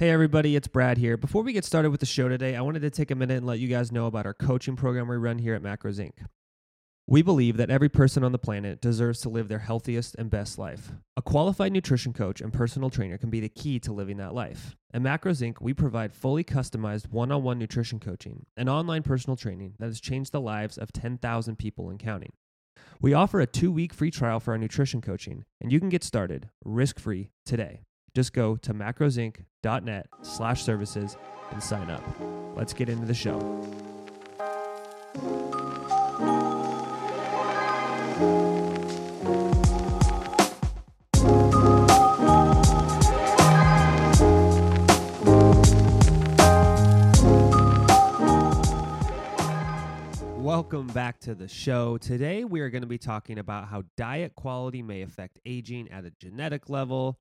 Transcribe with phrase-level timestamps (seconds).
[0.00, 1.16] Hey, everybody, it's Brad here.
[1.16, 3.46] Before we get started with the show today, I wanted to take a minute and
[3.46, 6.24] let you guys know about our coaching program we run here at Macros Inc.
[7.08, 10.56] We believe that every person on the planet deserves to live their healthiest and best
[10.56, 10.92] life.
[11.16, 14.76] A qualified nutrition coach and personal trainer can be the key to living that life.
[14.94, 19.36] At Macros Inc., we provide fully customized one on one nutrition coaching and online personal
[19.36, 22.34] training that has changed the lives of 10,000 people and counting.
[23.00, 26.04] We offer a two week free trial for our nutrition coaching, and you can get
[26.04, 27.80] started risk free today.
[28.18, 31.16] Just go to macrosinc.net slash services
[31.52, 32.02] and sign up.
[32.56, 33.38] Let's get into the show.
[50.36, 51.98] Welcome back to the show.
[51.98, 56.04] Today we are going to be talking about how diet quality may affect aging at
[56.04, 57.20] a genetic level,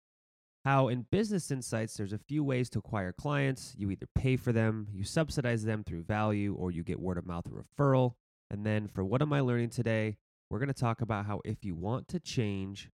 [0.67, 3.73] how in Business Insights there's a few ways to acquire clients.
[3.77, 7.26] You either pay for them, you subsidize them through value, or you get word of
[7.26, 8.15] mouth referral.
[8.51, 10.18] And then for what am I learning today?
[10.49, 12.90] We're going to talk about how if you want to change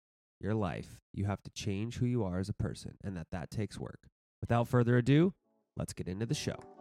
[0.42, 3.52] your life, you have to change who you are as a person and that that
[3.52, 4.10] takes work.
[4.42, 5.36] Without further ado,
[5.78, 6.79] let's get into the show.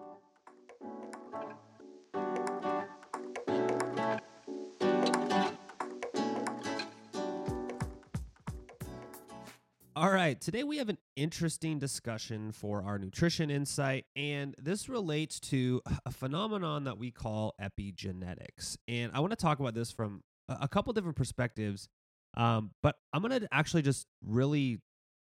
[9.98, 15.40] All right, today we have an interesting discussion for our nutrition insight, and this relates
[15.40, 18.76] to a phenomenon that we call epigenetics.
[18.86, 21.88] And I want to talk about this from a couple different perspectives,
[22.36, 24.78] um, but I'm going to actually just really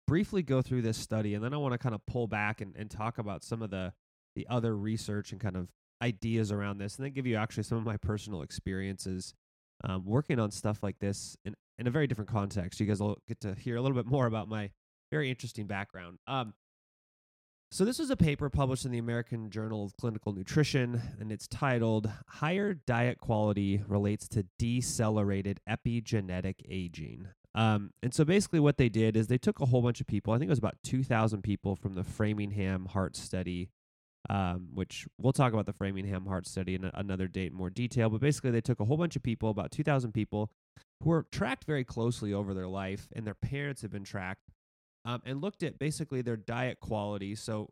[0.09, 2.75] briefly go through this study, and then I want to kind of pull back and,
[2.75, 3.93] and talk about some of the
[4.35, 5.69] the other research and kind of
[6.03, 9.35] ideas around this, and then give you actually some of my personal experiences
[9.85, 12.81] um, working on stuff like this in, in a very different context.
[12.81, 14.71] You guys will get to hear a little bit more about my
[15.11, 16.19] very interesting background.
[16.27, 16.55] Um,
[17.71, 21.49] so, this was a paper published in the American Journal of Clinical Nutrition, and it's
[21.49, 27.27] titled Higher Diet Quality Relates to Decelerated Epigenetic Aging.
[27.57, 30.33] Um, and so, basically, what they did is they took a whole bunch of people,
[30.33, 33.71] I think it was about 2,000 people from the Framingham Heart Study
[34.31, 38.09] um, which we'll talk about the Framingham Heart Study in another date in more detail.
[38.09, 40.51] But basically, they took a whole bunch of people, about 2,000 people,
[41.03, 44.51] who were tracked very closely over their life, and their parents had been tracked,
[45.05, 47.35] um, and looked at basically their diet quality.
[47.35, 47.69] So,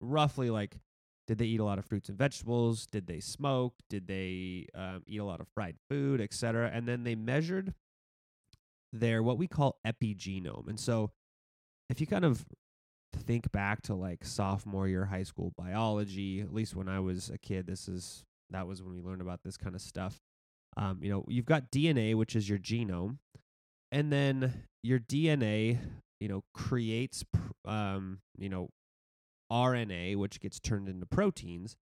[0.00, 0.78] roughly, like,
[1.26, 2.86] did they eat a lot of fruits and vegetables?
[2.86, 3.74] Did they smoke?
[3.88, 6.70] Did they um, eat a lot of fried food, etc.?
[6.72, 7.74] And then they measured
[8.92, 10.68] their what we call epigenome.
[10.68, 11.12] And so,
[11.90, 12.46] if you kind of
[13.18, 17.38] think back to like sophomore year high school biology, at least when I was a
[17.38, 20.20] kid, this is that was when we learned about this kind of stuff.
[20.76, 23.18] Um, you know, you've got DNA, which is your genome,
[23.90, 25.78] and then your DNA,
[26.20, 27.24] you know, creates,
[27.66, 28.70] um, you know,
[29.52, 31.76] RNA, which gets turned into proteins.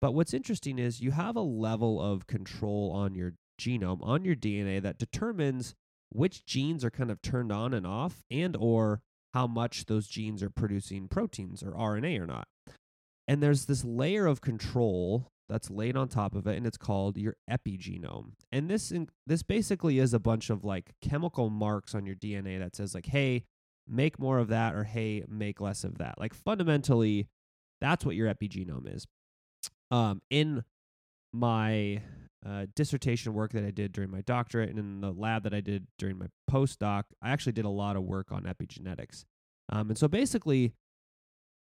[0.00, 4.34] But what's interesting is you have a level of control on your genome, on your
[4.34, 5.74] DNA, that determines
[6.10, 9.02] which genes are kind of turned on and off, and or
[9.34, 12.48] how much those genes are producing proteins or RNA or not.
[13.26, 17.16] And there's this layer of control that's laid on top of it and it's called
[17.16, 18.32] your epigenome.
[18.50, 22.58] And this in, this basically is a bunch of like chemical marks on your DNA
[22.58, 23.44] that says like hey,
[23.86, 26.18] make more of that or hey, make less of that.
[26.18, 27.28] Like fundamentally
[27.80, 29.06] that's what your epigenome is.
[29.90, 30.64] Um in
[31.32, 32.02] my
[32.44, 35.60] uh, dissertation work that I did during my doctorate and in the lab that I
[35.60, 39.24] did during my postdoc, I actually did a lot of work on epigenetics.
[39.70, 40.74] Um, and so basically,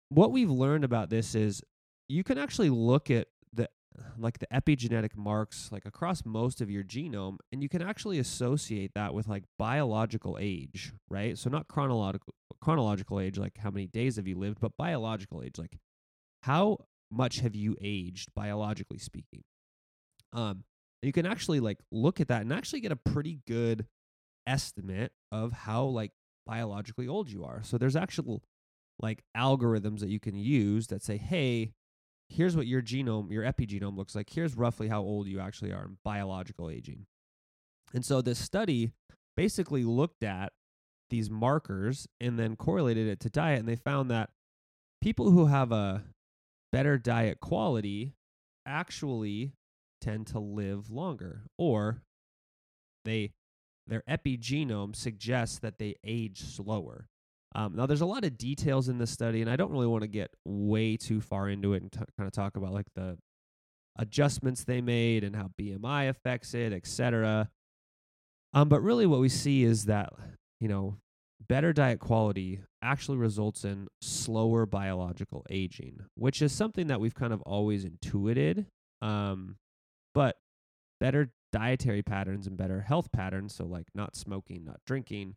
[0.09, 1.61] what we've learned about this is
[2.07, 3.67] you can actually look at the
[4.17, 8.91] like the epigenetic marks like across most of your genome and you can actually associate
[8.95, 11.37] that with like biological age right?
[11.37, 15.57] So not chronological chronological age like how many days have you lived but biological age
[15.57, 15.77] like
[16.43, 16.77] how
[17.11, 19.43] much have you aged biologically speaking
[20.33, 20.63] um,
[21.01, 23.85] you can actually like look at that and actually get a pretty good
[24.47, 26.11] estimate of how like
[26.45, 27.61] biologically old you are.
[27.63, 28.43] So there's actual
[28.99, 31.73] like algorithms that you can use that say, hey,
[32.29, 34.29] here's what your genome, your epigenome looks like.
[34.29, 37.05] Here's roughly how old you actually are in biological aging.
[37.93, 38.91] And so this study
[39.35, 40.53] basically looked at
[41.09, 43.59] these markers and then correlated it to diet.
[43.59, 44.29] And they found that
[45.01, 46.03] people who have a
[46.71, 48.13] better diet quality
[48.65, 49.53] actually
[50.03, 52.01] tend to live longer or
[53.05, 53.31] they
[53.87, 57.07] their epigenome suggests that they age slower.
[57.55, 60.01] Um, now, there's a lot of details in this study, and I don't really want
[60.01, 63.17] to get way too far into it and t- kind of talk about like the
[63.97, 67.49] adjustments they made and how BMI affects it, etc.
[68.53, 70.13] Um, but really, what we see is that
[70.59, 70.97] you know
[71.47, 77.33] better diet quality actually results in slower biological aging, which is something that we've kind
[77.33, 78.65] of always intuited.
[79.01, 79.57] Um,
[80.13, 80.37] but
[80.99, 85.35] better dietary patterns and better health patterns, so like not smoking, not drinking,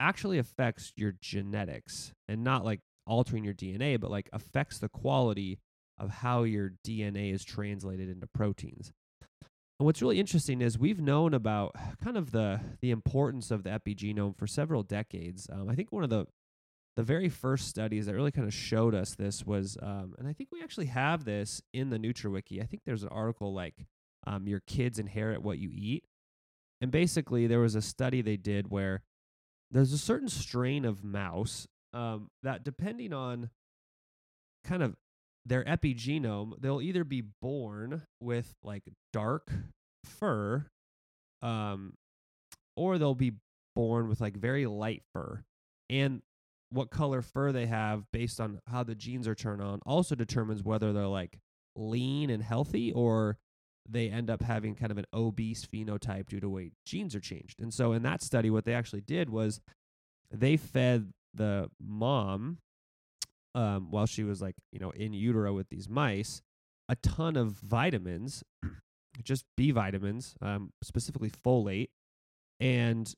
[0.00, 5.58] actually affects your genetics and not like altering your DNA, but like affects the quality
[5.98, 8.92] of how your DNA is translated into proteins.
[9.78, 13.70] And what's really interesting is we've known about kind of the the importance of the
[13.70, 15.48] epigenome for several decades.
[15.52, 16.26] Um, I think one of the
[16.96, 20.34] the very first studies that really kind of showed us this was, um, and I
[20.34, 22.62] think we actually have this in the NutraWiki.
[22.62, 23.86] I think there's an article like
[24.26, 26.04] um, "Your kids inherit what you eat,"
[26.80, 29.02] and basically there was a study they did where
[29.70, 33.50] there's a certain strain of mouse um, that, depending on
[34.64, 34.96] kind of
[35.44, 39.50] their epigenome, they'll either be born with like dark
[40.04, 40.66] fur,
[41.40, 41.94] um,
[42.76, 43.32] or they'll be
[43.74, 45.42] born with like very light fur.
[45.90, 46.22] And
[46.70, 50.62] what color fur they have based on how the genes are turned on also determines
[50.62, 51.38] whether they're like
[51.76, 53.36] lean and healthy or
[53.88, 57.60] they end up having kind of an obese phenotype due to way genes are changed.
[57.60, 59.60] And so in that study, what they actually did was
[60.30, 62.58] they fed the mom
[63.54, 66.42] um, while she was like you know in utero with these mice
[66.88, 68.42] a ton of vitamins
[69.22, 71.90] just b vitamins um, specifically folate
[72.60, 73.14] and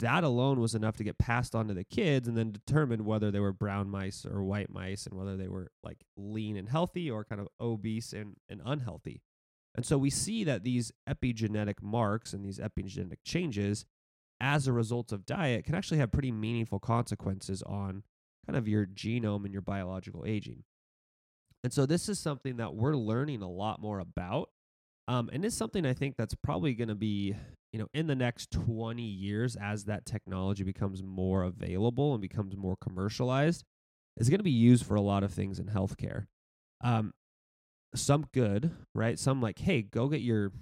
[0.00, 3.30] that alone was enough to get passed on to the kids and then determine whether
[3.30, 7.10] they were brown mice or white mice and whether they were like lean and healthy
[7.10, 9.22] or kind of obese and, and unhealthy
[9.74, 13.84] and so we see that these epigenetic marks and these epigenetic changes
[14.40, 18.02] as a result of diet can actually have pretty meaningful consequences on
[18.46, 20.64] kind of your genome and your biological aging.
[21.62, 24.48] And so this is something that we're learning a lot more about.
[25.08, 27.34] Um, and it's something I think that's probably going to be,
[27.72, 32.56] you know, in the next 20 years as that technology becomes more available and becomes
[32.56, 33.64] more commercialized,
[34.16, 36.26] is going to be used for a lot of things in healthcare.
[36.82, 37.12] Um,
[37.94, 39.18] some good, right?
[39.18, 40.52] Some like, hey, go get your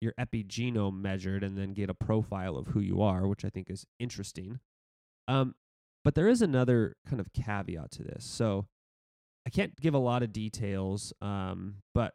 [0.00, 3.68] your epigenome measured and then get a profile of who you are, which I think
[3.68, 4.60] is interesting.
[5.26, 5.56] Um,
[6.04, 8.24] but there is another kind of caveat to this.
[8.24, 8.66] So
[9.44, 12.14] I can't give a lot of details, um, but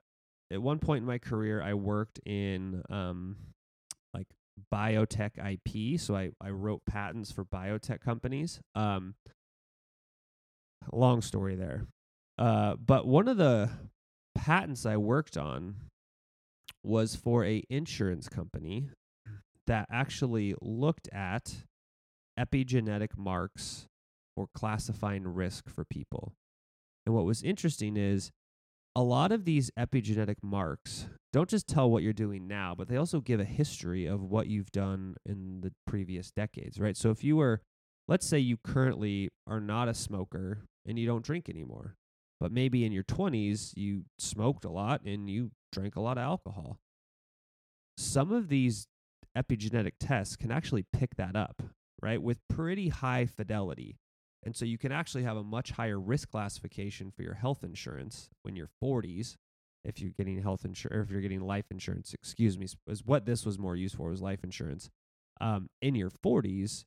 [0.52, 3.36] at one point in my career, I worked in um,
[4.14, 4.28] like
[4.74, 6.00] biotech IP.
[6.00, 8.62] So I, I wrote patents for biotech companies.
[8.76, 9.16] Um,
[10.92, 11.88] long story there.
[12.38, 13.70] Uh, but one of the
[14.36, 15.76] patents I worked on
[16.84, 18.90] was for a insurance company
[19.68, 21.64] that actually looked at
[22.38, 23.86] epigenetic marks
[24.36, 26.34] for classifying risk for people.
[27.06, 28.32] And what was interesting is
[28.96, 32.96] a lot of these epigenetic marks don't just tell what you're doing now, but they
[32.96, 36.96] also give a history of what you've done in the previous decades, right?
[36.96, 37.62] So if you were,
[38.08, 41.96] let's say you currently are not a smoker and you don't drink anymore,
[42.40, 46.24] but maybe in your 20s you smoked a lot and you drank a lot of
[46.24, 46.80] alcohol.
[47.98, 48.88] Some of these
[49.38, 51.62] epigenetic tests can actually pick that up,
[52.02, 53.98] right, with pretty high fidelity.
[54.46, 58.30] And so you can actually have a much higher risk classification for your health insurance
[58.42, 59.36] when you're 40s
[59.86, 63.46] if you're getting health insurance if you're getting life insurance, excuse me, is what this
[63.46, 64.90] was more used for was life insurance.
[65.42, 66.86] Um, in your 40s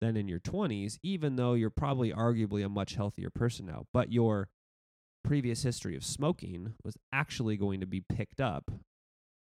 [0.00, 4.12] than in your 20s, even though you're probably arguably a much healthier person now, but
[4.12, 4.48] your
[5.24, 8.70] previous history of smoking was actually going to be picked up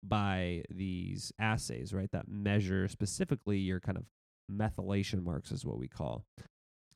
[0.03, 2.11] by these assays, right?
[2.11, 4.05] That measure specifically your kind of
[4.51, 6.25] methylation marks is what we call.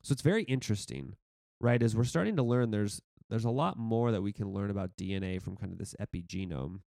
[0.01, 1.15] So it's very interesting,
[1.61, 1.81] right?
[1.81, 4.95] As we're starting to learn there's there's a lot more that we can learn about
[4.97, 6.81] DNA from kind of this epigenome.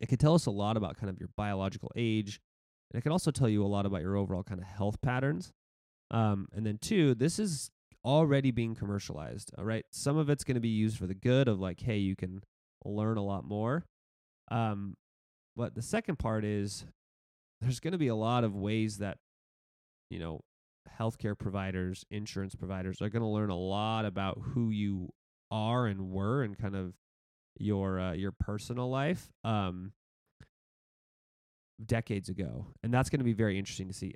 [0.00, 2.40] It can tell us a lot about kind of your biological age,
[2.90, 5.52] and it can also tell you a lot about your overall kind of health patterns.
[6.10, 7.70] Um, and then two, this is
[8.04, 9.52] already being commercialized.
[9.56, 11.98] All right, some of it's going to be used for the good of like, hey,
[11.98, 12.42] you can
[12.84, 13.84] learn a lot more.
[14.50, 14.96] Um,
[15.56, 16.84] but the second part is
[17.60, 19.18] there's going to be a lot of ways that
[20.10, 20.40] you know
[20.98, 25.10] healthcare providers, insurance providers are going to learn a lot about who you
[25.50, 26.94] are and were and kind of
[27.58, 29.92] your uh, your personal life um
[31.84, 32.66] decades ago.
[32.82, 34.14] And that's going to be very interesting to see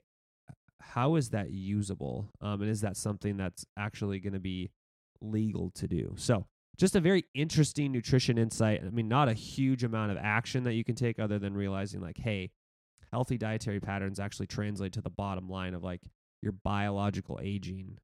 [0.80, 2.30] how is that usable?
[2.40, 4.70] Um, and is that something that's actually going to be
[5.20, 6.14] legal to do?
[6.16, 8.82] So, just a very interesting nutrition insight.
[8.84, 12.00] I mean, not a huge amount of action that you can take other than realizing,
[12.00, 12.50] like, hey,
[13.12, 16.02] healthy dietary patterns actually translate to the bottom line of like
[16.42, 17.98] your biological aging,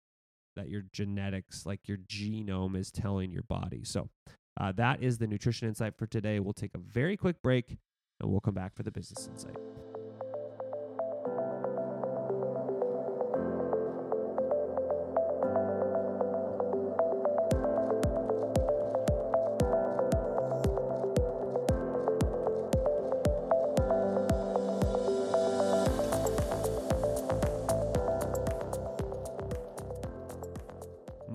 [0.57, 3.85] that your genetics, like your genome, is telling your body.
[3.85, 4.09] So,
[4.59, 6.41] uh, that is the nutrition insight for today.
[6.41, 7.76] We'll take a very quick break
[8.21, 9.57] and we'll come back for the business insight.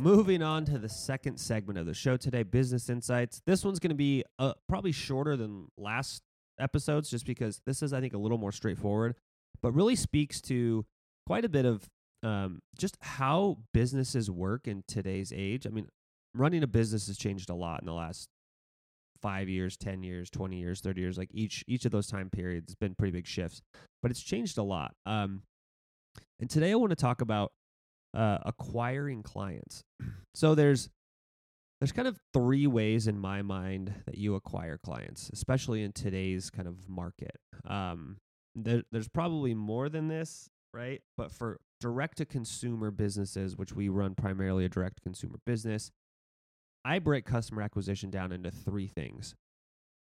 [0.08, 3.42] Moving on to the second segment of the show today, business insights.
[3.46, 6.22] This one's going to be uh, probably shorter than last
[6.58, 9.16] episodes, just because this is, I think, a little more straightforward,
[9.62, 10.86] but really speaks to
[11.26, 11.90] quite a bit of
[12.24, 15.68] um, just how businesses work in today's age.
[15.68, 15.90] I mean,
[16.34, 18.30] running a business has changed a lot in the last
[19.22, 21.18] five years, ten years, twenty years, thirty years.
[21.18, 23.62] Like each each of those time periods has been pretty big shifts,
[24.02, 24.94] but it's changed a lot.
[25.06, 25.42] Um,
[26.40, 27.52] and today I want to talk about
[28.18, 29.84] uh, acquiring clients.
[30.36, 30.90] so there's
[31.80, 36.50] there's kind of three ways in my mind that you acquire clients, especially in today's
[36.50, 37.38] kind of market.
[37.68, 38.18] Um,
[38.56, 41.02] there, there's probably more than this, right?
[41.18, 45.92] But for direct to consumer businesses, which we run primarily a direct consumer business,
[46.84, 49.36] I break customer acquisition down into three things.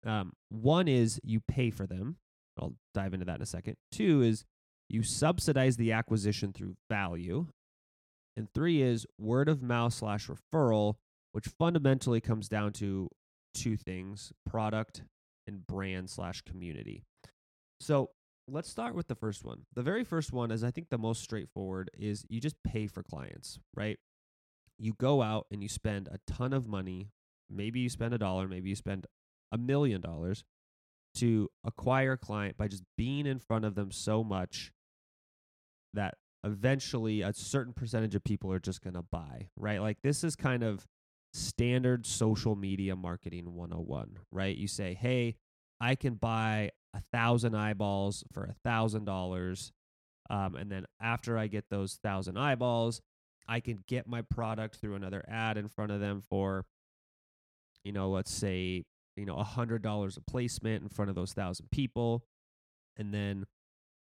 [0.07, 2.16] Um, one is you pay for them.
[2.59, 3.76] I'll dive into that in a second.
[3.92, 4.45] Two is
[4.88, 7.49] you subsidize the acquisition through value.
[8.37, 10.94] And three is word of mouth slash referral,
[11.32, 13.08] which fundamentally comes down to
[13.54, 15.02] two things product
[15.46, 17.02] and brand slash community.
[17.80, 18.10] So
[18.49, 19.62] let's start with the first one.
[19.75, 23.02] The very first one is, I think, the most straightforward is you just pay for
[23.02, 23.99] clients, right?
[24.78, 27.10] You go out and you spend a ton of money.
[27.49, 29.06] Maybe you spend a dollar, maybe you spend
[29.52, 30.44] a million dollars
[31.16, 34.72] to acquire a client by just being in front of them so much
[35.92, 39.80] that eventually a certain percentage of people are just going to buy, right?
[39.80, 40.87] Like this is kind of
[41.32, 44.56] standard social media marketing 101, right?
[44.56, 45.37] You say, hey,
[45.80, 49.73] I can buy a thousand eyeballs for a thousand dollars.
[50.28, 53.00] Um, and then after I get those thousand eyeballs,
[53.49, 56.64] I can get my product through another ad in front of them for,
[57.85, 58.85] you know, let's say,
[59.16, 62.25] you know, a hundred dollars a placement in front of those thousand people.
[62.97, 63.47] And then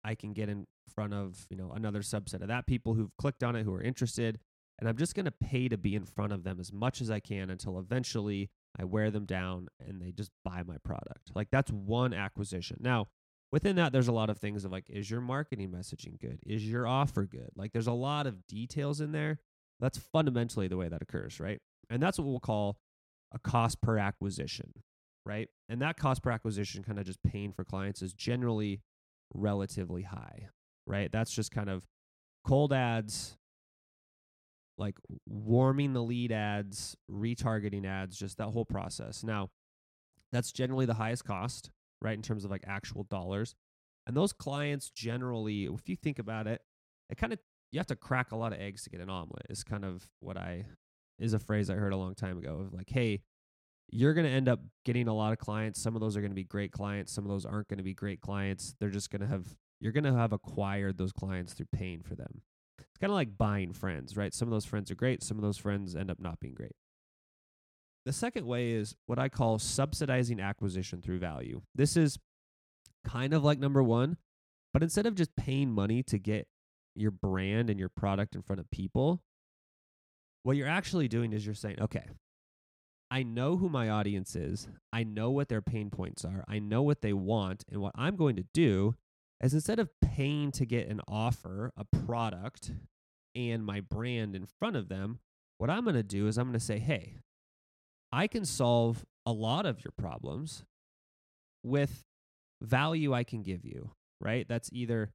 [0.03, 3.43] I can get in front of you know another subset of that people who've clicked
[3.43, 4.39] on it who are interested
[4.79, 7.11] and i'm just going to pay to be in front of them as much as
[7.11, 8.49] i can until eventually
[8.79, 11.31] i wear them down and they just buy my product.
[11.35, 12.77] Like that's one acquisition.
[12.79, 13.07] Now
[13.51, 16.39] within that there's a lot of things of like is your marketing messaging good?
[16.45, 17.51] Is your offer good?
[17.55, 19.39] Like there's a lot of details in there.
[19.79, 21.59] That's fundamentally the way that occurs right?
[21.89, 22.77] And that's what we'll call
[23.33, 24.73] a cost per acquisition
[25.25, 25.49] right?
[25.67, 28.79] And that cost per acquisition kind of just paying for clients is generally
[29.33, 30.49] relatively high
[30.87, 31.11] right?
[31.11, 31.85] That's just kind of
[32.43, 33.37] cold ads,
[34.77, 34.95] like
[35.27, 39.23] warming the lead ads, retargeting ads, just that whole process.
[39.23, 39.49] Now,
[40.31, 41.69] that's generally the highest cost,
[42.01, 42.15] right?
[42.15, 43.53] In terms of like actual dollars.
[44.07, 46.61] And those clients generally, if you think about it,
[47.09, 47.39] it kind of,
[47.71, 50.07] you have to crack a lot of eggs to get an omelet, is kind of
[50.21, 50.65] what I,
[51.19, 53.21] is a phrase I heard a long time ago of like, hey,
[53.89, 55.81] you're going to end up getting a lot of clients.
[55.81, 57.11] Some of those are going to be great clients.
[57.11, 58.75] Some of those aren't going to be great clients.
[58.79, 59.45] They're just going to have
[59.79, 62.41] you're going to have acquired those clients through paying for them.
[62.79, 64.33] It's kind of like buying friends, right?
[64.33, 66.75] Some of those friends are great, some of those friends end up not being great.
[68.05, 71.61] The second way is what I call subsidizing acquisition through value.
[71.75, 72.17] This is
[73.05, 74.17] kind of like number one,
[74.73, 76.47] but instead of just paying money to get
[76.95, 79.21] your brand and your product in front of people,
[80.43, 82.05] what you're actually doing is you're saying, okay,
[83.09, 84.67] I know who my audience is.
[84.91, 86.43] I know what their pain points are.
[86.47, 87.63] I know what they want.
[87.71, 88.95] And what I'm going to do
[89.41, 92.71] is instead of paying to get an offer, a product,
[93.35, 95.19] and my brand in front of them,
[95.57, 97.15] what I'm going to do is I'm going to say, hey,
[98.11, 100.63] I can solve a lot of your problems
[101.63, 102.03] with
[102.61, 104.47] value I can give you, right?
[104.47, 105.11] That's either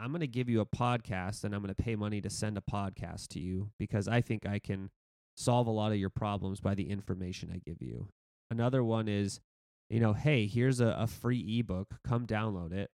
[0.00, 2.58] I'm going to give you a podcast and I'm going to pay money to send
[2.58, 4.90] a podcast to you because I think I can
[5.36, 8.08] solve a lot of your problems by the information I give you.
[8.50, 9.40] Another one is,
[9.90, 11.94] you know, hey, here's a, a free ebook.
[12.06, 12.90] Come download it.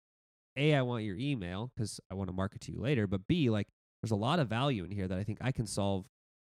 [0.56, 3.06] A, I want your email because I want to market to you later.
[3.06, 3.68] But B, like
[4.02, 6.06] there's a lot of value in here that I think I can solve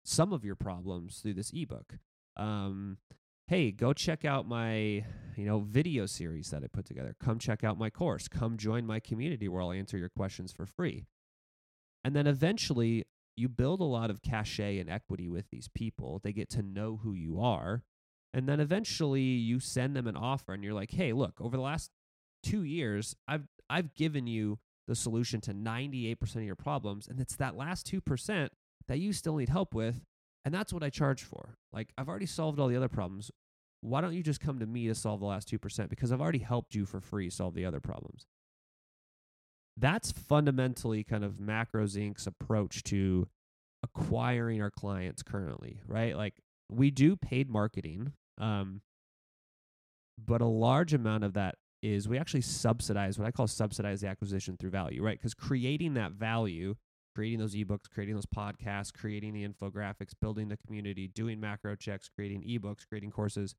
[0.05, 1.95] some of your problems through this ebook.
[2.37, 2.97] Um,
[3.47, 5.03] hey, go check out my
[5.35, 7.15] you know video series that I put together.
[7.19, 8.27] Come check out my course.
[8.27, 11.05] Come join my community where I'll answer your questions for free.
[12.03, 13.05] And then eventually
[13.39, 16.19] you build a lot of cachet and equity with these people.
[16.23, 17.83] They get to know who you are.
[18.33, 21.63] And then eventually you send them an offer and you're like, hey, look, over the
[21.63, 21.89] last
[22.43, 27.07] two years, I've I've given you the solution to 98% of your problems.
[27.07, 28.49] And it's that last 2%
[28.87, 30.03] that you still need help with.
[30.43, 31.57] And that's what I charge for.
[31.71, 33.29] Like, I've already solved all the other problems.
[33.81, 35.89] Why don't you just come to me to solve the last 2%?
[35.89, 38.25] Because I've already helped you for free solve the other problems.
[39.79, 43.27] That's fundamentally kind of Macros Inc.'s approach to
[43.81, 46.17] acquiring our clients currently, right?
[46.17, 46.35] Like,
[46.69, 48.81] we do paid marketing, um,
[50.23, 54.07] but a large amount of that is we actually subsidize what I call subsidize the
[54.07, 55.17] acquisition through value, right?
[55.17, 56.75] Because creating that value
[57.15, 62.09] creating those ebooks, creating those podcasts, creating the infographics, building the community, doing macro checks,
[62.09, 63.55] creating ebooks, creating courses.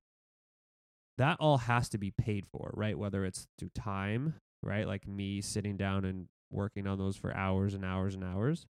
[1.19, 2.99] That all has to be paid for, right?
[2.99, 4.87] Whether it's through time, right?
[4.87, 8.67] Like me sitting down and working on those for hours and hours and hours,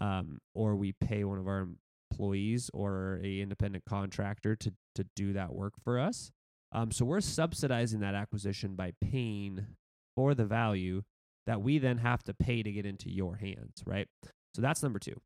[0.00, 1.68] um, or we pay one of our
[2.10, 6.30] employees or a independent contractor to to do that work for us.
[6.72, 9.66] Um, so we're subsidizing that acquisition by paying
[10.16, 11.02] for the value
[11.46, 14.06] that we then have to pay to get into your hands, right?
[14.54, 15.20] So that's number two.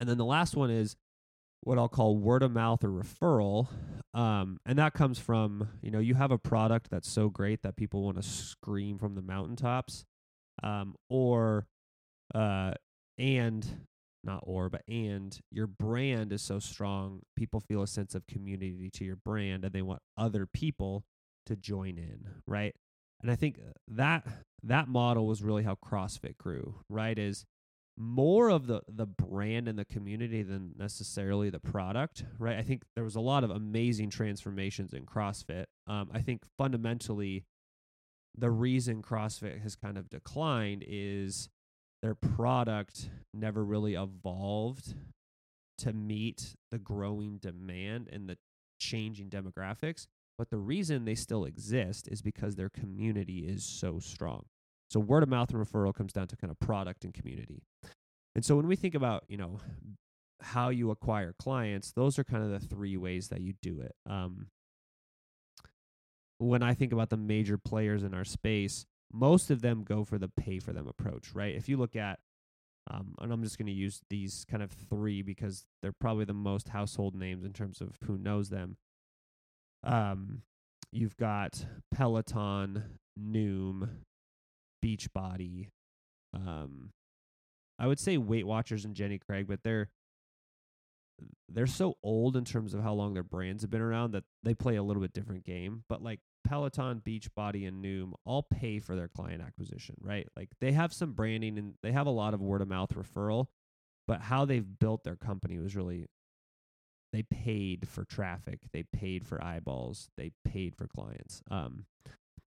[0.00, 0.96] And then the last one is
[1.62, 3.68] what I'll call word of mouth or referral.
[4.16, 7.76] Um, and that comes from, you know, you have a product that's so great that
[7.76, 10.06] people want to scream from the mountaintops.
[10.62, 11.66] Um, or,
[12.34, 12.72] uh,
[13.18, 13.86] and
[14.24, 18.90] not or, but and your brand is so strong, people feel a sense of community
[18.94, 21.04] to your brand and they want other people
[21.44, 22.74] to join in, right?
[23.22, 24.26] And I think that
[24.62, 27.18] that model was really how CrossFit grew, right?
[27.18, 27.44] Is
[27.98, 32.58] more of the the brand and the community than necessarily the product, right?
[32.58, 35.66] I think there was a lot of amazing transformations in CrossFit.
[35.86, 37.44] Um, I think fundamentally,
[38.36, 41.48] the reason CrossFit has kind of declined is
[42.02, 44.94] their product never really evolved
[45.78, 48.36] to meet the growing demand and the
[48.78, 50.06] changing demographics.
[50.38, 54.44] But the reason they still exist is because their community is so strong.
[54.90, 57.62] So word of mouth and referral comes down to kind of product and community.
[58.34, 59.58] And so when we think about, you know,
[60.40, 63.94] how you acquire clients, those are kind of the three ways that you do it.
[64.08, 64.48] Um,
[66.38, 70.18] when I think about the major players in our space, most of them go for
[70.18, 71.54] the pay for them approach, right?
[71.54, 72.18] If you look at,
[72.90, 76.34] um, and I'm just going to use these kind of three because they're probably the
[76.34, 78.76] most household names in terms of who knows them.
[79.82, 80.42] Um,
[80.92, 82.82] you've got Peloton,
[83.18, 83.88] Noom,
[84.86, 85.70] Beachbody.
[86.34, 86.90] Um,
[87.78, 89.90] I would say Weight Watchers and Jenny Craig, but they're
[91.48, 94.52] they're so old in terms of how long their brands have been around that they
[94.54, 95.82] play a little bit different game.
[95.88, 100.28] But like Peloton, Beachbody, and Noom all pay for their client acquisition, right?
[100.36, 103.46] Like they have some branding and they have a lot of word of mouth referral,
[104.06, 106.06] but how they've built their company was really
[107.12, 111.42] they paid for traffic, they paid for eyeballs, they paid for clients.
[111.50, 111.86] Um,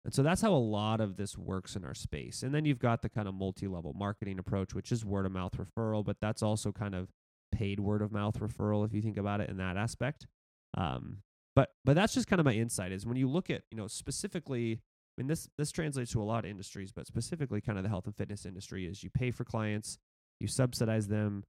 [0.04, 2.42] and so that's how a lot of this works in our space.
[2.42, 5.32] And then you've got the kind of multi level marketing approach, which is word of
[5.32, 7.10] mouth referral, but that's also kind of
[7.52, 10.26] paid word of mouth referral if you think about it in that aspect.
[10.76, 11.18] Um,
[11.56, 13.88] but but that's just kind of my insight is when you look at you know
[13.88, 14.82] specifically
[15.18, 17.90] I mean this this translates to a lot of industries, but specifically kind of the
[17.90, 20.00] health and fitness industry is you pay for clients,
[20.40, 21.44] you subsidize them,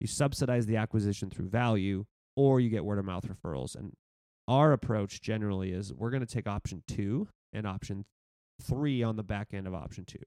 [0.00, 3.74] you subsidize the acquisition through value, or you get word of mouth referrals.
[3.74, 3.92] And
[4.46, 8.04] our approach generally is we're going to take option two and option
[8.62, 10.18] three on the back end of option two.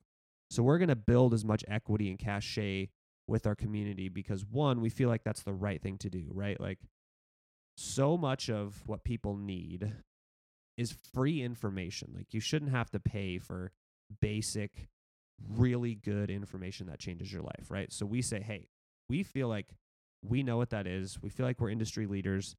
[0.49, 2.89] So we're going to build as much equity and cachet
[3.27, 6.59] with our community because one, we feel like that's the right thing to do, right?
[6.59, 6.79] Like
[7.77, 9.93] so much of what people need
[10.77, 12.13] is free information.
[12.15, 13.71] Like you shouldn't have to pay for
[14.19, 14.89] basic,
[15.49, 17.91] really good information that changes your life, right?
[17.91, 18.67] So we say, hey,
[19.07, 19.67] we feel like
[20.23, 21.21] we know what that is.
[21.21, 22.55] We feel like we're industry leaders.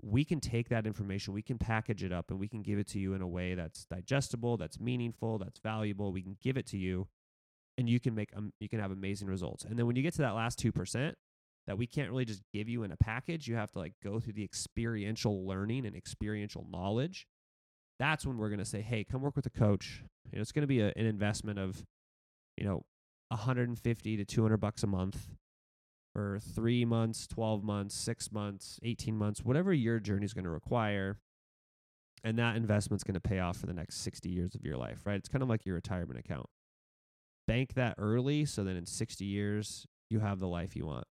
[0.00, 2.86] We can take that information, we can package it up, and we can give it
[2.88, 6.12] to you in a way that's digestible, that's meaningful, that's valuable.
[6.12, 7.08] We can give it to you,
[7.76, 9.64] and you can make um, you can have amazing results.
[9.64, 11.16] And then when you get to that last two percent,
[11.68, 13.46] that we can't really just give you in a package.
[13.46, 17.26] You have to like go through the experiential learning and experiential knowledge.
[17.98, 20.02] That's when we're going to say, hey, come work with a coach.
[20.32, 21.84] You know, it's going to be a, an investment of,
[22.56, 22.84] you know,
[23.28, 25.28] 150 to 200 bucks a month
[26.14, 30.50] for three months, 12 months, six months, 18 months, whatever your journey is going to
[30.50, 31.18] require.
[32.24, 35.02] And that investment's going to pay off for the next 60 years of your life,
[35.04, 35.16] right?
[35.16, 36.46] It's kind of like your retirement account.
[37.46, 41.06] Bank that early so that in 60 years, you have the life you want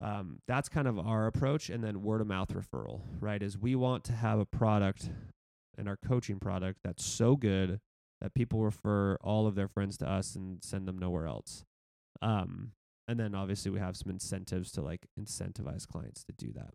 [0.00, 3.74] um, that's kind of our approach and then word of mouth referral right is we
[3.74, 5.10] want to have a product
[5.78, 7.80] and our coaching product that's so good
[8.20, 11.64] that people refer all of their friends to us and send them nowhere else
[12.22, 12.72] um,
[13.08, 16.74] and then obviously we have some incentives to like incentivize clients to do that.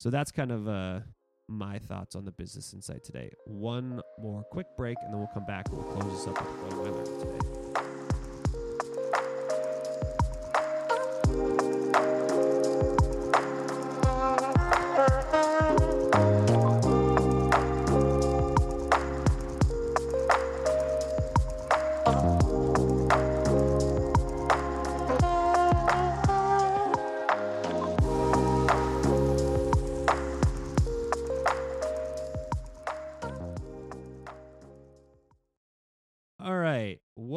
[0.00, 1.00] So that's kind of uh,
[1.48, 3.30] my thoughts on the business insight today.
[3.44, 6.74] One more quick break and then we'll come back and we'll close this up with
[6.74, 7.51] what i today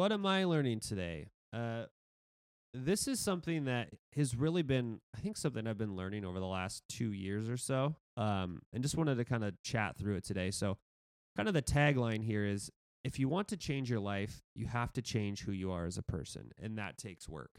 [0.06, 1.26] What am I learning today?
[1.52, 1.86] Uh,
[2.72, 6.46] this is something that has really been, I think, something I've been learning over the
[6.46, 7.96] last two years or so.
[8.16, 10.52] Um, and just wanted to kind of chat through it today.
[10.52, 10.78] So,
[11.36, 12.70] kind of the tagline here is
[13.02, 15.98] if you want to change your life, you have to change who you are as
[15.98, 17.58] a person, and that takes work.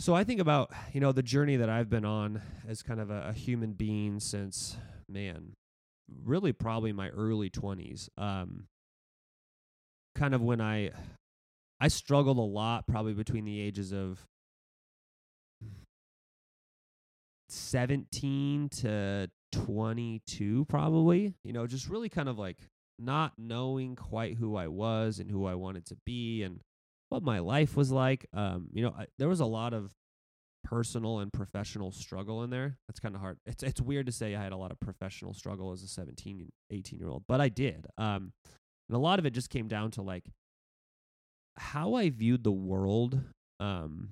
[0.00, 3.10] So, I think about, you know, the journey that I've been on as kind of
[3.10, 4.76] a, a human being since,
[5.08, 5.52] man,
[6.24, 8.08] really probably my early 20s.
[8.18, 8.66] Um,
[10.14, 10.90] kind of when I
[11.80, 14.26] I struggled a lot probably between the ages of
[17.48, 22.58] 17 to 22 probably you know just really kind of like
[22.98, 26.60] not knowing quite who I was and who I wanted to be and
[27.10, 29.92] what my life was like um you know I, there was a lot of
[30.64, 32.78] personal and professional struggle in there.
[32.88, 33.38] That's kind of hard.
[33.46, 36.50] It's it's weird to say I had a lot of professional struggle as a 17
[36.70, 38.32] 18 year old but I did um
[38.88, 40.30] and a lot of it just came down to like
[41.56, 43.20] how I viewed the world
[43.60, 44.10] um,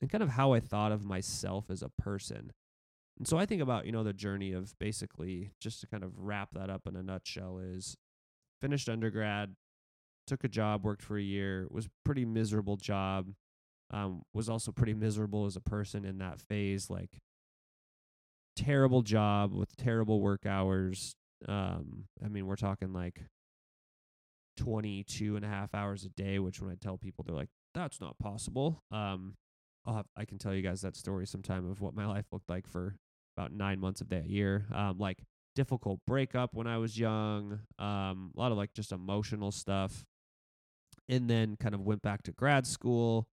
[0.00, 2.52] and kind of how I thought of myself as a person.
[3.18, 6.18] And so I think about, you know, the journey of basically just to kind of
[6.18, 7.96] wrap that up in a nutshell is
[8.60, 9.54] finished undergrad,
[10.26, 13.28] took a job, worked for a year, was pretty miserable job.
[13.90, 17.20] Um, was also pretty miserable as a person in that phase, like
[18.56, 21.14] terrible job with terrible work hours.
[21.46, 23.20] Um, I mean, we're talking like
[24.56, 28.00] 22 and a half hours a day, which when I tell people, they're like, that's
[28.00, 28.82] not possible.
[28.90, 29.34] Um,
[29.86, 32.48] I'll have, I can tell you guys that story sometime of what my life looked
[32.48, 32.96] like for
[33.36, 34.66] about nine months of that year.
[34.72, 39.52] Um, like difficult breakup when I was young, um, a lot of like just emotional
[39.52, 40.04] stuff.
[41.08, 43.28] And then kind of went back to grad school,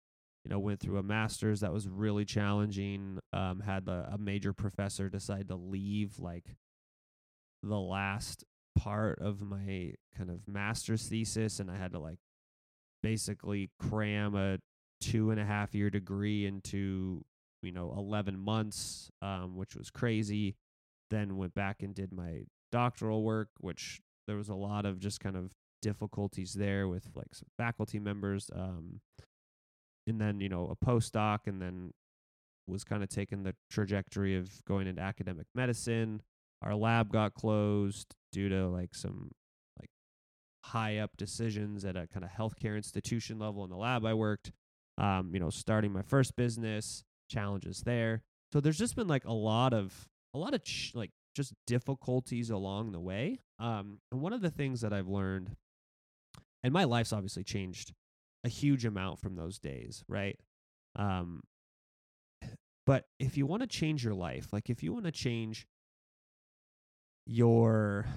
[0.44, 3.20] you know, went through a master's that was really challenging.
[3.32, 6.56] Um, had a, a major professor decide to leave like
[7.62, 8.44] the last
[8.78, 12.20] part of my kind of master's thesis, and I had to like
[13.02, 14.60] basically cram a
[15.02, 17.24] two and a half year degree into
[17.62, 20.56] you know 11 months um, which was crazy.
[21.10, 25.20] Then went back and did my doctoral work which there was a lot of just
[25.20, 25.52] kind of
[25.82, 29.00] difficulties there with like some faculty members um,
[30.08, 31.92] and then you know a postdoc and then
[32.68, 36.22] was kind of taking the trajectory of going into academic medicine
[36.62, 39.32] our lab got closed due to like some
[39.80, 39.90] like
[40.66, 44.52] high up decisions at a kind of healthcare institution level in the lab I worked.
[44.98, 48.24] Um, you know, starting my first business, challenges there.
[48.52, 52.50] So there's just been like a lot of a lot of ch- like just difficulties
[52.50, 53.40] along the way.
[53.60, 55.56] Um, and one of the things that I've learned,
[56.64, 57.94] and my life's obviously changed
[58.44, 60.38] a huge amount from those days, right?
[60.96, 61.44] Um,
[62.86, 65.66] but if you want to change your life, like if you want to change
[67.30, 68.08] your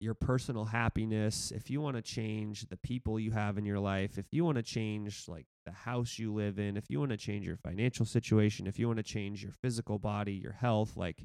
[0.00, 4.16] your personal happiness, if you want to change the people you have in your life,
[4.18, 7.16] if you want to change like the house you live in, if you want to
[7.16, 11.24] change your financial situation, if you want to change your physical body, your health, like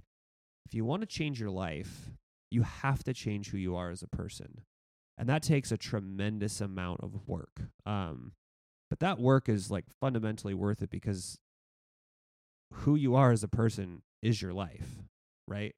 [0.66, 2.10] if you want to change your life,
[2.50, 4.62] you have to change who you are as a person.
[5.18, 7.62] And that takes a tremendous amount of work.
[7.86, 8.32] Um,
[8.90, 11.38] but that work is like fundamentally worth it because
[12.72, 15.04] who you are as a person is your life,
[15.48, 15.76] right?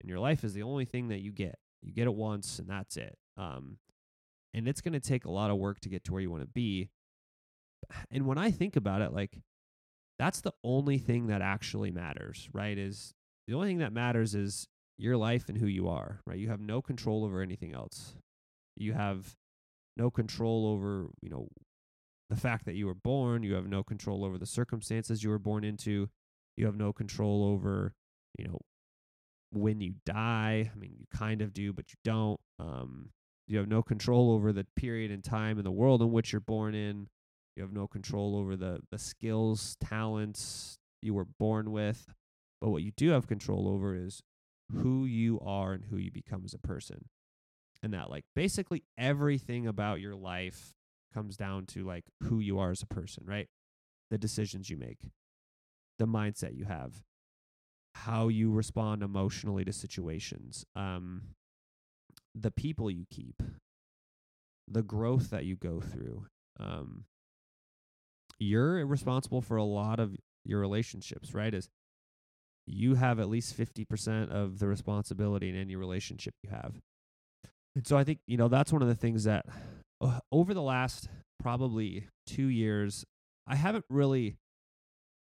[0.00, 1.58] And your life is the only thing that you get.
[1.82, 3.16] You get it once, and that's it.
[3.36, 3.78] Um,
[4.52, 6.42] and it's going to take a lot of work to get to where you want
[6.42, 6.90] to be.
[8.10, 9.38] And when I think about it, like
[10.18, 12.76] that's the only thing that actually matters, right?
[12.76, 13.14] Is
[13.48, 16.38] the only thing that matters is your life and who you are, right?
[16.38, 18.14] You have no control over anything else.
[18.76, 19.34] You have
[19.96, 21.48] no control over, you know,
[22.28, 23.42] the fact that you were born.
[23.42, 26.10] You have no control over the circumstances you were born into.
[26.56, 27.94] You have no control over,
[28.38, 28.60] you know,
[29.52, 30.70] when you die.
[30.72, 32.40] I mean, you kind of do, but you don't.
[32.58, 33.10] Um,
[33.46, 36.40] you have no control over the period and time in the world in which you're
[36.40, 37.08] born in.
[37.56, 42.06] You have no control over the the skills, talents you were born with.
[42.60, 44.22] But what you do have control over is
[44.70, 47.06] who you are and who you become as a person.
[47.82, 50.74] And that like basically everything about your life
[51.12, 53.48] comes down to like who you are as a person, right?
[54.10, 55.00] The decisions you make,
[55.98, 57.02] the mindset you have,
[58.04, 61.22] how you respond emotionally to situations, um,
[62.34, 63.42] the people you keep,
[64.68, 66.26] the growth that you go through.
[66.58, 67.04] Um,
[68.38, 71.52] you're responsible for a lot of your relationships, right?
[71.52, 71.68] Is
[72.66, 76.74] you have at least 50% of the responsibility in any relationship you have.
[77.74, 79.44] And so I think, you know, that's one of the things that
[80.00, 81.08] uh, over the last
[81.42, 83.04] probably two years,
[83.46, 84.36] I haven't really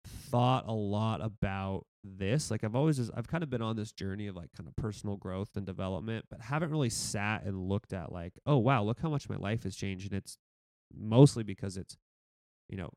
[0.05, 3.91] thought a lot about this like i've always just, i've kind of been on this
[3.91, 7.93] journey of like kind of personal growth and development but haven't really sat and looked
[7.93, 10.37] at like oh wow look how much my life has changed and it's
[10.95, 11.97] mostly because it's
[12.69, 12.91] you know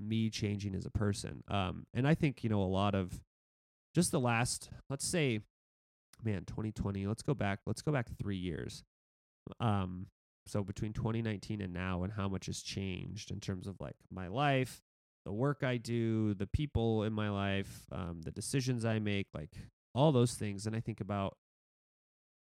[0.00, 1.44] me changing as a person.
[1.48, 3.20] Um, and I think, you know, a lot of
[3.94, 5.40] just the last, let's say,
[6.24, 8.82] man, 2020, let's go back, let's go back three years.
[9.60, 10.06] Um,
[10.46, 14.28] so between 2019 and now, and how much has changed in terms of like my
[14.28, 14.80] life,
[15.24, 19.50] the work I do, the people in my life, um, the decisions I make, like
[19.94, 20.66] all those things.
[20.66, 21.36] And I think about,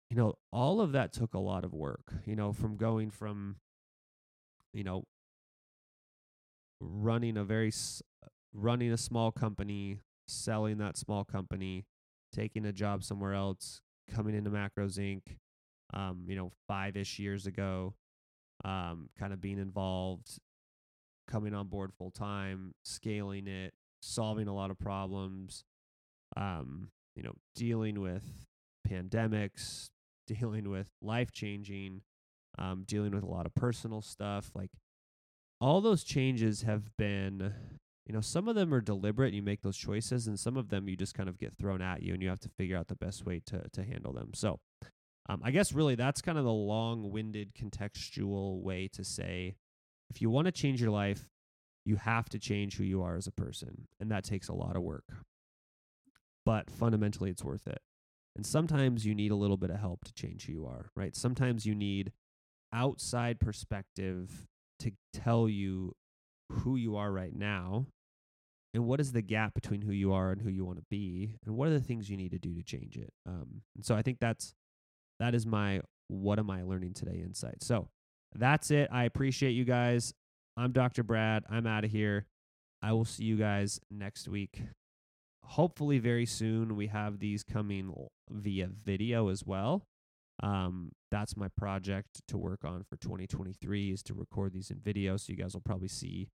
[0.10, 3.58] you know, all of that took a lot of work, you know, from going from,
[4.74, 5.04] you know,
[6.80, 7.72] running a very
[8.54, 11.86] running a small company, selling that small company,
[12.34, 13.82] taking a job somewhere else,
[14.14, 15.22] coming into Macros Inc.
[15.94, 17.94] Um, you know, five ish years ago,
[18.66, 20.38] um, kind of being involved,
[21.28, 25.64] coming on board full time, scaling it, solving a lot of problems,
[26.36, 28.24] um, you know, dealing with
[28.90, 29.90] pandemics,
[30.28, 32.02] dealing with life changing,
[32.58, 34.52] um, dealing with a lot of personal stuff.
[34.56, 34.72] Like
[35.60, 37.54] all those changes have been
[38.06, 40.88] you know some of them are deliberate you make those choices and some of them
[40.88, 42.96] you just kind of get thrown at you and you have to figure out the
[42.96, 44.60] best way to to handle them so
[45.30, 49.56] um, i guess really that's kind of the long-winded contextual way to say
[50.10, 51.30] if you want to change your life
[51.88, 54.76] you have to change who you are as a person and that takes a lot
[54.76, 55.06] of work.
[56.46, 57.80] But fundamentally it's worth it.
[58.36, 61.16] And sometimes you need a little bit of help to change who you are right?
[61.16, 62.12] Sometimes you need
[62.74, 64.46] outside perspective
[64.80, 65.94] to tell you
[66.50, 67.88] who you are right now
[68.74, 71.36] and what is the gap between who you are and who you want to be
[71.46, 73.96] and what are the things you need to do to change it um, and so
[73.96, 74.54] i think that's
[75.20, 77.90] that is my what am i learning today insight so
[78.36, 80.14] that's it i appreciate you guys
[80.56, 82.26] i'm dr brad i'm out of here
[82.82, 84.62] i will see you guys next week
[85.44, 87.94] hopefully very soon we have these coming
[88.30, 89.84] via video as well
[90.44, 95.18] um, that's my project to work on for 2023 is to record these in video.
[95.18, 96.30] So you guys will probably see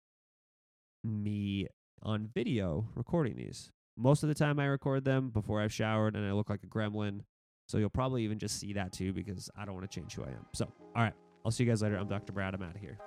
[1.04, 1.66] me
[2.02, 3.70] on video recording these.
[3.96, 6.68] Most of the time I record them before I've showered and I look like a
[6.68, 7.22] gremlin.
[7.68, 10.22] So you'll probably even just see that too because I don't want to change who
[10.22, 10.46] I am.
[10.54, 11.14] So, all right.
[11.44, 11.96] I'll see you guys later.
[11.96, 12.32] I'm Dr.
[12.32, 12.54] Brad.
[12.54, 12.98] I'm out of here.